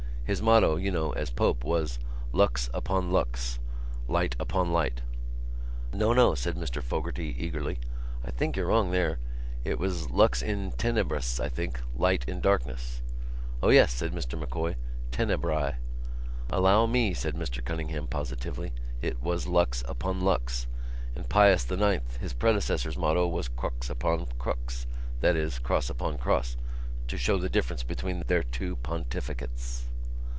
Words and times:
His 0.23 0.41
motto, 0.41 0.77
you 0.77 0.91
know, 0.91 1.11
as 1.11 1.29
Pope, 1.29 1.65
was 1.65 1.99
Lux 2.31 2.69
upon 2.73 3.11
Lux—Light 3.11 4.33
upon 4.39 4.71
Light." 4.71 5.01
"No, 5.93 6.13
no," 6.13 6.35
said 6.35 6.55
Mr 6.55 6.81
Fogarty 6.81 7.35
eagerly. 7.37 7.79
"I 8.23 8.31
think 8.31 8.55
you're 8.55 8.67
wrong 8.67 8.91
there. 8.91 9.19
It 9.65 9.77
was 9.77 10.09
Lux 10.09 10.41
in 10.41 10.71
Tenebris, 10.77 11.41
I 11.41 11.49
think—Light 11.49 12.23
in 12.29 12.39
Darkness." 12.39 13.01
"O 13.61 13.71
yes," 13.71 13.91
said 13.91 14.13
Mr 14.13 14.39
M'Coy, 14.39 14.77
"Tenebrae." 15.11 15.75
"Allow 16.49 16.85
me," 16.85 17.13
said 17.13 17.35
Mr 17.35 17.61
Cunningham 17.61 18.07
positively, 18.07 18.71
"it 19.01 19.21
was 19.21 19.47
Lux 19.47 19.83
upon 19.85 20.21
Lux. 20.21 20.65
And 21.13 21.27
Pius 21.27 21.69
IX. 21.69 22.01
his 22.21 22.31
predecessor's 22.31 22.95
motto 22.97 23.27
was 23.27 23.49
Crux 23.49 23.89
upon 23.89 24.27
Crux—that 24.39 25.35
is, 25.35 25.59
Cross 25.59 25.89
upon 25.89 26.17
Cross—to 26.17 27.17
show 27.17 27.37
the 27.37 27.49
difference 27.49 27.83
between 27.83 28.23
their 28.27 28.43
two 28.43 28.77
pontificates." 28.77 29.87